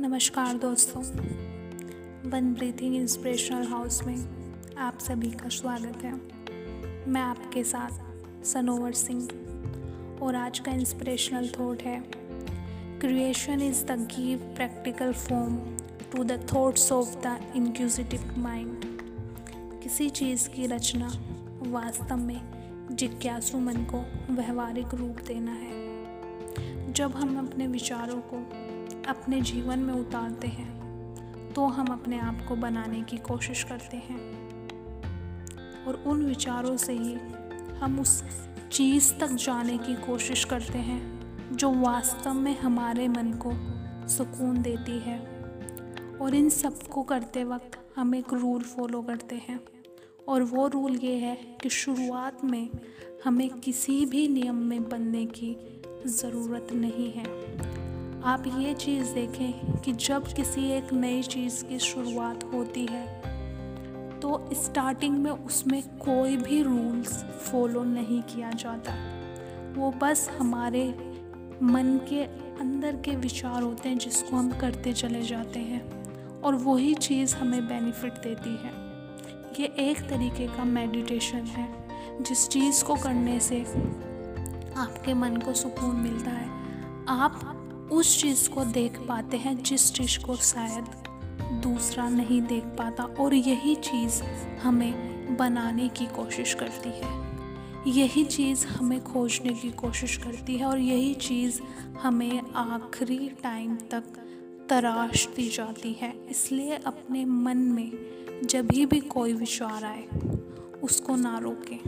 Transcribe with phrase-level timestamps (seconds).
[0.00, 1.02] नमस्कार दोस्तों
[2.30, 4.16] one breathing inspirational house में
[4.78, 6.12] आप सभी का स्वागत है।
[7.08, 7.90] मैं आपके साथ
[8.44, 9.28] सनोवर सिंह
[10.22, 12.04] और आज का इंस्पिरेशनल थॉट है।
[13.00, 15.56] Creation is the give practical form
[16.12, 18.80] to the thoughts of the inquisitive mind
[19.82, 21.12] किसी चीज़ की रचना
[21.62, 22.40] वास्तव में
[22.92, 24.04] जिज्ञासु मन को
[24.34, 25.90] व्यवहारिक रूप देना है।
[26.92, 28.69] जब हम अपने विचारों को
[29.08, 30.80] अपने जीवन में उतारते हैं
[31.54, 34.18] तो हम अपने आप को बनाने की कोशिश करते हैं।
[35.84, 37.14] और उन विचारों से ही
[37.78, 38.22] हम उस
[38.72, 41.00] चीज़ तक जाने की कोशिश करते हैं,
[41.52, 43.52] जो वास्तव में हमारे मन को
[44.08, 45.18] सुकून देती है।
[46.22, 49.60] और इन सबको करते वक्त हम एक रूल फॉलो करते हैं।
[50.28, 52.68] और वो रूल ये है कि शुरुआत में
[53.24, 55.56] हमें किसी भी नियम में बनने की
[56.06, 57.24] ज़रूरत नहीं है।
[58.24, 63.06] आप ये चीज़ देखें कि जब किसी एक नई चीज़ की शुरुआत होती है
[64.20, 68.92] तो स्टार्टिंग में उसमें कोई भी रूल्स फॉलो नहीं किया जाता।
[69.76, 70.88] वो बस हमारे
[71.62, 72.22] मन के
[72.60, 77.68] अंदर के विचार होते हैं जिसको हम करते चले जाते हैं और वही चीज़ हमें
[77.68, 78.72] बेनिफिट देती है।
[79.60, 81.68] ये एक तरीके का मेडिटेशन है,
[82.22, 83.60] जिस चीज़ को करने से
[84.76, 86.48] आपके मन को सुकून मिलता है।
[87.08, 87.59] आप
[87.92, 90.84] उस चीज़ को देख पाते हैं जिस चीज़ को शायद
[91.62, 94.22] दूसरा नहीं देख पाता और यही चीज़
[94.62, 97.30] हमें बनाने की कोशिश करती है।
[97.86, 101.60] यही चीज़ हमें खोजने की कोशिश करती है और यही चीज़
[102.02, 104.04] हमें आखिरी टाइम तक
[104.68, 107.92] तराश दी जाती है। इसलिए अपने मन में
[108.44, 110.04] जब भी कोई विचार आए,
[110.82, 111.80] उसको ना रोकें।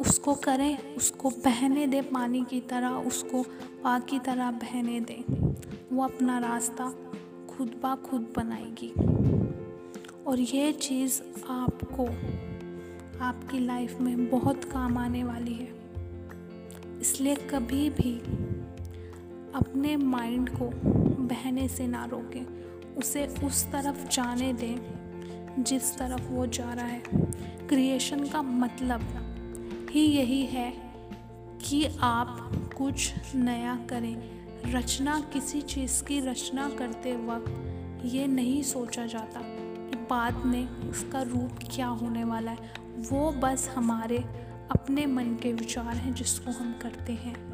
[0.00, 3.42] उसको करें, उसको बहने दें पानी की तरह, उसको
[3.84, 5.52] पा की तरह बहने दें।
[5.92, 6.94] वो अपना रास्ता
[7.50, 8.92] खुद ब खुद बनाएगी।
[10.26, 12.04] और यह चीज़ आपको,
[13.24, 15.78] आपकी लाइफ में बहुत काम आने वाली है।
[17.00, 18.18] इसलिए कभी भी
[19.54, 20.70] अपने माइंड को
[21.22, 22.46] बहने से ना रोकें।
[22.96, 24.98] उसे उस तरफ़ जाने दें
[25.64, 27.02] जिस तरफ़ वो जा रहा है।
[27.68, 29.00] क्रिएशन का मतलब
[29.90, 30.70] ही यही है
[31.64, 34.38] कि आप कुछ नया करें।
[34.72, 41.22] रचना, किसी चीज़ की रचना करते वक्त ये नहीं सोचा जाता कि बाद में उसका
[41.22, 42.58] रूप क्या होने वाला है।
[42.98, 44.18] वो बस हमारे
[44.70, 47.48] अपने मन के विचार हैं जिसको हम करते हैं।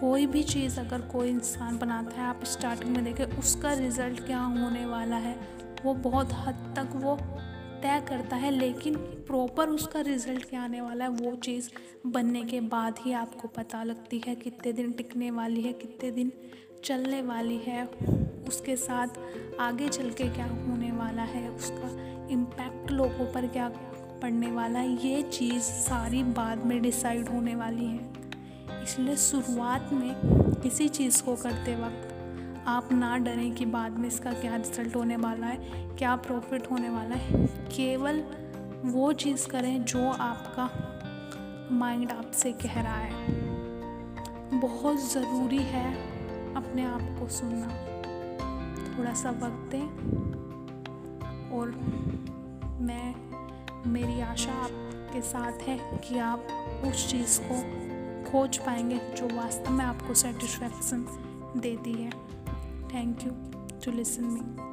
[0.00, 4.40] कोई भी चीज़ अगर कोई इंसान बनाता है, आप स्टार्टिंग में देखें, उसका रिज़ल्ट क्या
[4.40, 5.40] होने वाला है,
[5.84, 7.18] वो बहुत हद तक वो
[7.82, 8.94] तय करता है, लेकिन
[9.26, 11.68] प्रॉपर उसका रिज़ल्ट क्या आने वाला है, वो चीज़
[12.06, 16.32] बनने के बाद ही आपको पता लगती है कितने दिन टिकने वाली है, कितने दिन
[16.84, 17.84] चलने वाली है,
[18.48, 19.18] उसके साथ
[19.60, 21.90] आगे चल के क्या होने वाला है, उसका
[22.30, 23.68] इम्पैक्ट लोगों पर क्या
[24.22, 30.14] पड़ने वाला है, ये चीज़ सारी बाद में डिसाइड होने वाली है। इसलिए शुरुआत में
[30.62, 32.11] किसी चीज़ को करते वक्त
[32.66, 35.56] आप ना डरें कि बाद में इसका क्या रिज़ल्ट होने वाला है,
[35.96, 38.24] क्या प्रॉफिट होने वाला है। केवल
[38.84, 40.70] वो चीज़ करें जो आपका
[41.72, 43.26] माइंड आपसे कह रहा है।
[44.60, 45.94] बहुत ज़रूरी है
[46.54, 47.66] अपने आप को सुनना।
[48.98, 49.86] थोड़ा सा वक्त दें
[51.50, 51.70] और
[52.80, 53.14] मैं,
[53.86, 56.46] मेरी आशा आपके साथ है कि आप
[56.86, 57.60] उस चीज़ को
[58.30, 61.06] खोज पाएँगे जो वास्तव में आपको सेटिस्फैक्शन
[61.56, 62.32] देती है।
[62.92, 63.34] Thank you
[63.80, 64.71] to listen me.